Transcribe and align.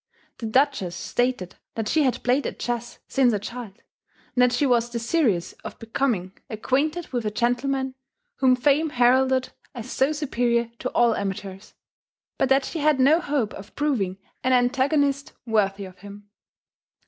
The 0.39 0.47
Duchess 0.47 0.95
stated 0.95 1.57
that 1.75 1.87
she 1.87 2.01
had 2.01 2.23
played 2.23 2.47
at 2.47 2.57
chess 2.57 2.97
since 3.07 3.33
a 3.33 3.37
child, 3.37 3.83
and 4.33 4.41
that 4.41 4.51
she 4.51 4.65
was 4.65 4.89
desirous 4.89 5.53
of 5.63 5.77
becoming 5.77 6.35
acquainted 6.49 7.09
with 7.09 7.23
a 7.23 7.29
gentleman 7.29 7.93
whom 8.37 8.55
fame 8.55 8.89
heralded 8.89 9.49
as 9.75 9.91
so 9.91 10.11
superior 10.11 10.71
to 10.79 10.89
all 10.93 11.13
amateurs; 11.15 11.75
but 12.39 12.49
that 12.49 12.65
she 12.65 12.79
had 12.79 12.99
no 12.99 13.19
hope 13.19 13.53
of 13.53 13.75
proving 13.75 14.17
an 14.43 14.53
antagonist 14.53 15.33
worthy 15.45 15.85
of 15.85 15.99
him. 15.99 16.31